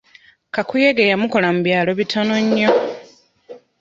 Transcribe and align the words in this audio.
Kakuyege 0.53 1.03
yamukola 1.11 1.47
mu 1.55 1.59
byalo 1.65 1.91
bitono 1.99 2.33
nnyo. 2.45 2.69